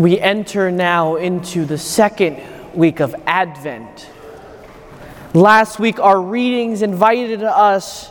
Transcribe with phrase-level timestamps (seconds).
[0.00, 2.40] we enter now into the second
[2.72, 4.08] week of Advent.
[5.34, 8.10] Last week, our readings invited us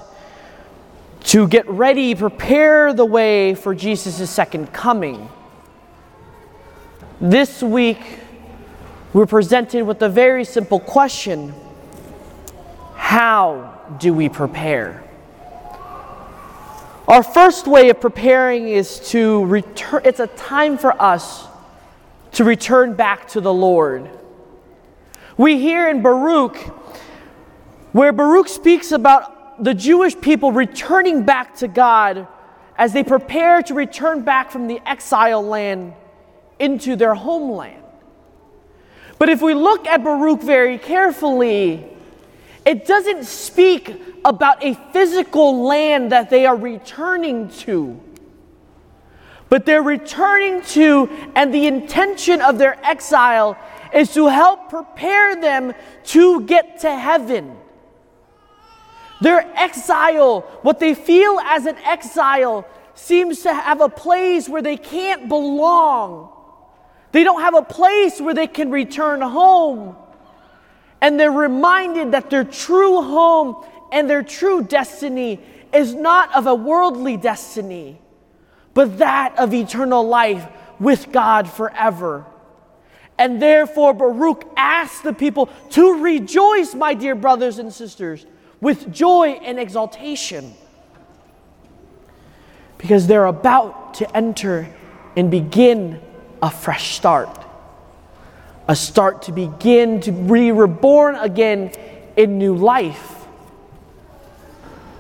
[1.21, 5.29] to get ready, prepare the way for Jesus' second coming.
[7.19, 8.19] This week,
[9.11, 11.55] we're presented with a very simple question
[12.93, 15.03] How do we prepare?
[17.07, 21.47] Our first way of preparing is to return, it's a time for us
[22.33, 24.09] to return back to the Lord.
[25.37, 26.57] We hear in Baruch,
[27.91, 32.27] where Baruch speaks about the Jewish people returning back to God
[32.77, 35.93] as they prepare to return back from the exile land
[36.59, 37.83] into their homeland.
[39.17, 41.85] But if we look at Baruch very carefully,
[42.65, 47.99] it doesn't speak about a physical land that they are returning to
[49.49, 53.57] but they're returning to, and the intention of their exile
[53.93, 57.57] is to help prepare them to get to heaven.
[59.21, 64.77] Their exile, what they feel as an exile, seems to have a place where they
[64.77, 66.31] can't belong.
[67.11, 69.95] They don't have a place where they can return home.
[71.01, 75.39] And they're reminded that their true home and their true destiny
[75.73, 77.99] is not of a worldly destiny
[78.73, 80.47] but that of eternal life
[80.79, 82.25] with God forever.
[83.17, 88.25] And therefore, Baruch asked the people to rejoice, my dear brothers and sisters,
[88.61, 90.53] with joy and exaltation.
[92.77, 94.73] Because they're about to enter
[95.17, 95.99] and begin
[96.41, 97.45] a fresh start.
[98.69, 101.71] A start to begin to be reborn again
[102.15, 103.25] in new life.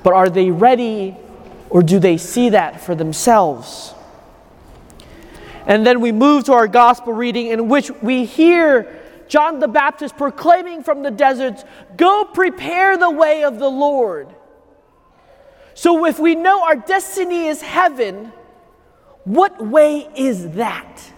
[0.03, 1.15] But are they ready
[1.69, 3.93] or do they see that for themselves?
[5.65, 10.17] And then we move to our gospel reading in which we hear John the Baptist
[10.17, 11.63] proclaiming from the deserts,
[11.95, 14.27] Go prepare the way of the Lord.
[15.75, 18.33] So if we know our destiny is heaven,
[19.23, 21.11] what way is that?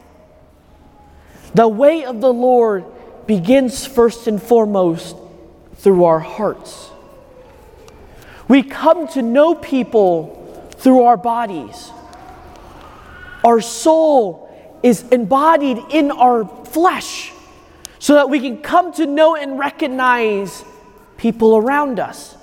[1.55, 2.85] The way of the Lord
[3.25, 5.15] begins first and foremost
[5.75, 6.89] through our hearts.
[8.47, 10.40] We come to know people
[10.81, 11.91] through our bodies.
[13.43, 14.49] Our soul
[14.83, 17.31] is embodied in our flesh
[17.99, 20.65] so that we can come to know and recognize
[21.17, 22.35] people around us.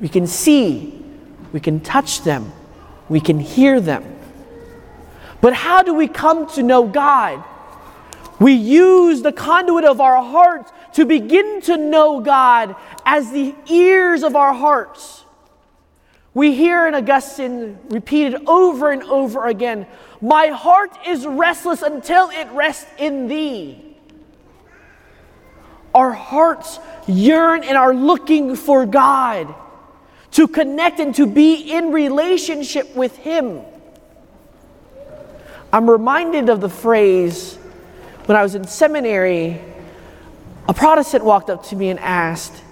[0.00, 1.04] We can see,
[1.52, 2.52] we can touch them,
[3.08, 4.04] we can hear them.
[5.40, 7.42] But how do we come to know God?
[8.38, 14.22] We use the conduit of our hearts to begin to know God as the ears
[14.22, 15.24] of our hearts.
[16.34, 19.86] We hear in Augustine repeated over and over again
[20.20, 23.96] My heart is restless until it rests in thee.
[25.94, 29.54] Our hearts yearn and are looking for God
[30.32, 33.60] to connect and to be in relationship with Him.
[35.70, 37.56] I'm reminded of the phrase
[38.26, 39.60] when I was in seminary,
[40.68, 42.62] a Protestant walked up to me and asked,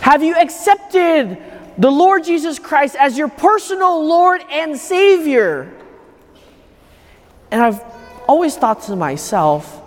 [0.00, 1.38] Have you accepted
[1.76, 5.72] the Lord Jesus Christ as your personal Lord and Savior.
[7.50, 7.82] And I've
[8.28, 9.80] always thought to myself,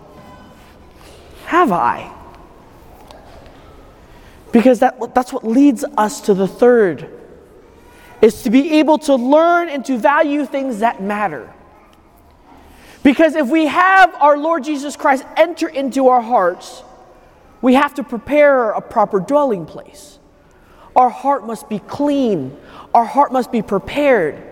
[1.46, 2.14] have I?
[4.52, 7.09] Because that, that's what leads us to the third
[8.22, 11.54] is to be able to learn and to value things that matter.
[13.04, 16.84] Because if we have our Lord Jesus Christ enter into our hearts,
[17.62, 20.19] we have to prepare a proper dwelling place.
[20.97, 22.58] Our heart must be clean,
[22.94, 24.44] our heart must be prepared.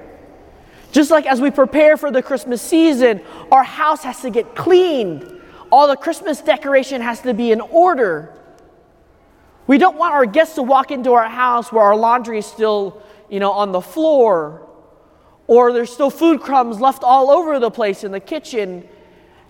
[0.91, 5.41] Just like as we prepare for the Christmas season, our house has to get cleaned.
[5.71, 8.31] All the Christmas decoration has to be in order.
[9.67, 13.01] We don't want our guests to walk into our house where our laundry is still,
[13.29, 14.61] you know, on the floor
[15.47, 18.87] or there's still food crumbs left all over the place in the kitchen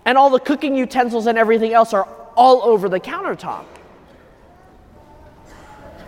[0.04, 3.66] and all the cooking utensils and everything else are all over the countertop.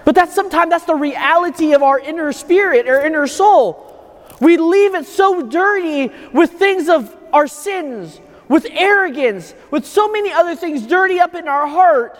[0.09, 4.35] But that's sometimes that's the reality of our inner spirit, our inner soul.
[4.41, 8.19] We leave it so dirty with things of our sins,
[8.49, 12.19] with arrogance, with so many other things dirty up in our heart.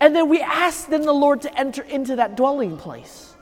[0.00, 3.34] And then we ask then the Lord to enter into that dwelling place.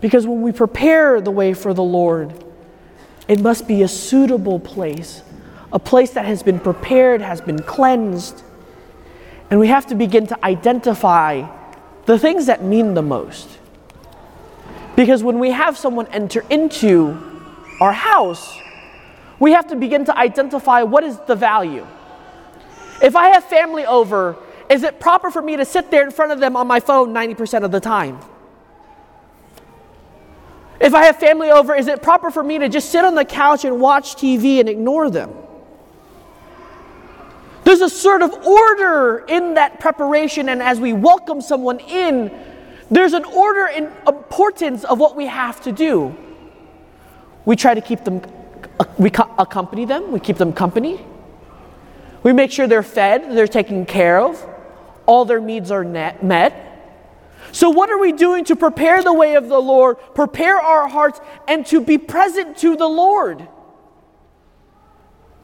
[0.00, 2.44] Because when we prepare the way for the Lord,
[3.26, 5.22] it must be a suitable place,
[5.72, 8.44] a place that has been prepared, has been cleansed.
[9.50, 11.62] And we have to begin to identify
[12.06, 13.48] the things that mean the most.
[14.96, 17.18] Because when we have someone enter into
[17.80, 18.58] our house,
[19.40, 21.86] we have to begin to identify what is the value.
[23.02, 24.36] If I have family over,
[24.70, 27.12] is it proper for me to sit there in front of them on my phone
[27.12, 28.18] 90% of the time?
[30.80, 33.24] If I have family over, is it proper for me to just sit on the
[33.24, 35.30] couch and watch TV and ignore them?
[37.64, 42.30] There's a sort of order in that preparation, and as we welcome someone in,
[42.90, 46.14] there's an order and importance of what we have to do.
[47.44, 48.22] We try to keep them,
[48.98, 51.04] we accompany them, we keep them company.
[52.22, 54.44] We make sure they're fed, they're taken care of,
[55.06, 56.70] all their needs are met.
[57.52, 61.20] So, what are we doing to prepare the way of the Lord, prepare our hearts,
[61.46, 63.46] and to be present to the Lord?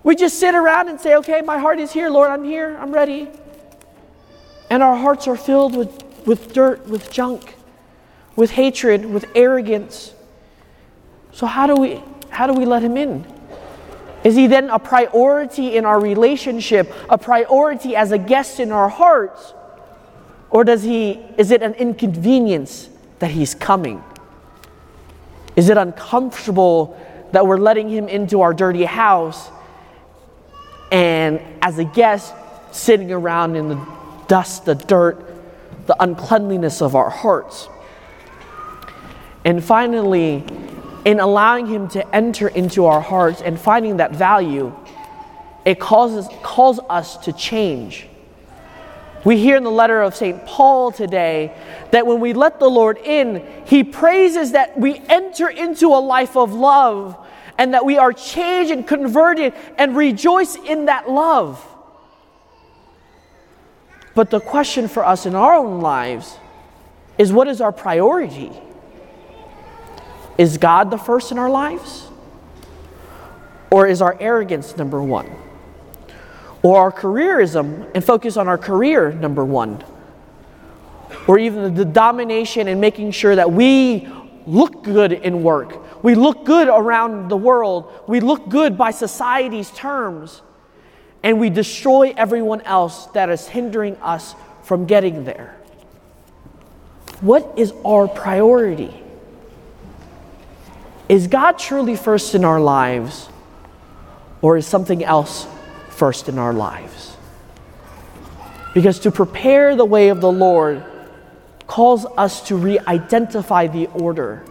[0.02, 2.93] We just sit around and say, okay, my heart is here, Lord, I'm here, I'm
[2.93, 3.29] ready.
[4.70, 7.55] And our hearts are filled with, with dirt, with junk,
[8.37, 10.14] with hatred, with arrogance.
[11.32, 13.26] So how do we how do we let him in?
[14.23, 18.88] Is he then a priority in our relationship, a priority as a guest in our
[18.88, 19.53] hearts?
[20.50, 22.88] Or does he is it an inconvenience
[23.19, 24.03] that he's coming?
[25.56, 26.99] Is it uncomfortable
[27.32, 29.50] that we're letting him into our dirty house
[30.90, 32.34] and as a guest,
[32.72, 33.87] sitting around in the
[34.28, 35.25] dust, the dirt,
[35.87, 37.69] the uncleanliness of our hearts.
[39.44, 40.44] And finally,
[41.04, 44.75] in allowing Him to enter into our hearts and finding that value,
[45.64, 48.06] it causes, calls us to change.
[49.25, 50.46] We hear in the letter of St.
[50.46, 51.54] Paul today
[51.90, 56.36] that when we let the Lord in, he praises that we enter into a life
[56.36, 57.19] of love
[57.60, 61.62] and that we are changed and converted and rejoice in that love.
[64.14, 66.38] But the question for us in our own lives
[67.18, 68.50] is what is our priority?
[70.38, 72.08] Is God the first in our lives?
[73.70, 75.30] Or is our arrogance number one?
[76.62, 79.84] Or our careerism and focus on our career number one?
[81.28, 84.08] Or even the domination and making sure that we
[84.46, 87.93] look good in work, we look good around the world.
[88.06, 90.43] We look good by society's terms.
[91.23, 95.56] And we destroy everyone else that is hindering us from getting there.
[97.20, 98.94] What is our priority?
[101.08, 103.29] Is God truly first in our lives,
[104.41, 105.46] or is something else
[105.91, 107.17] first in our lives?
[108.73, 110.82] Because to prepare the way of the Lord
[111.67, 114.44] calls us to re identify the order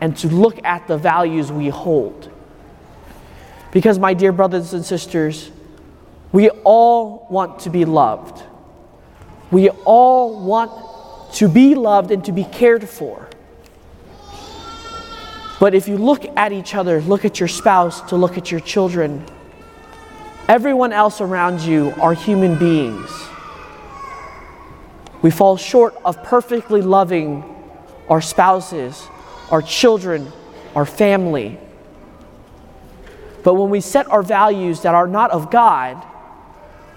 [0.00, 2.30] and to look at the values we hold.
[3.72, 5.50] Because, my dear brothers and sisters,
[6.32, 8.42] we all want to be loved.
[9.50, 13.28] We all want to be loved and to be cared for.
[15.58, 18.60] But if you look at each other, look at your spouse, to look at your
[18.60, 19.24] children,
[20.48, 23.10] everyone else around you are human beings.
[25.22, 27.42] We fall short of perfectly loving
[28.08, 29.08] our spouses,
[29.50, 30.32] our children,
[30.74, 31.58] our family.
[33.42, 36.04] But when we set our values that are not of God,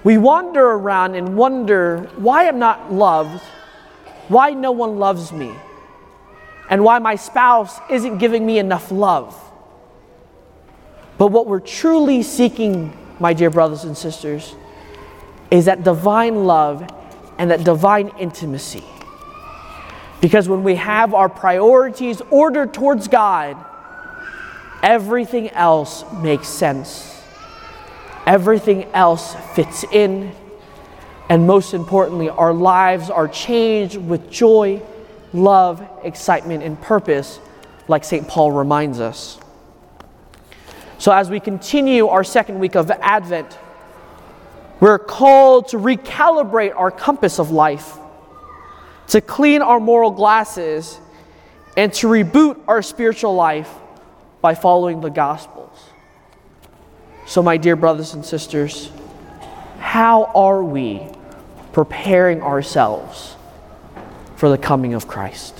[0.03, 3.43] we wander around and wonder why I'm not loved,
[4.29, 5.53] why no one loves me,
[6.69, 9.35] and why my spouse isn't giving me enough love.
[11.17, 14.55] But what we're truly seeking, my dear brothers and sisters,
[15.51, 16.89] is that divine love
[17.37, 18.83] and that divine intimacy.
[20.21, 23.57] Because when we have our priorities ordered towards God,
[24.83, 27.23] everything else makes sense.
[28.25, 30.33] Everything else fits in.
[31.29, 34.81] And most importantly, our lives are changed with joy,
[35.31, 37.39] love, excitement, and purpose,
[37.87, 38.27] like St.
[38.27, 39.39] Paul reminds us.
[40.97, 43.57] So, as we continue our second week of Advent,
[44.81, 47.97] we're called to recalibrate our compass of life
[49.09, 50.99] to clean our moral glasses,
[51.77, 53.73] and to reboot our spiritual life
[54.41, 55.77] by following the Gospels.
[57.25, 58.91] So, my dear brothers and sisters,
[59.79, 61.07] how are we
[61.73, 63.35] preparing ourselves
[64.35, 65.55] for the coming of Christ?